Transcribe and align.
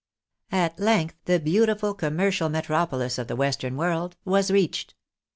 At 0.51 0.79
length 0.79 1.13
the 1.25 1.39
beautiful 1.39 1.93
commercial 1.93 2.49
metropolis 2.49 3.19
of 3.19 3.27
the 3.27 3.35
western 3.35 3.77
world 3.77 4.15
was 4.25 4.49
reached. 4.49 4.95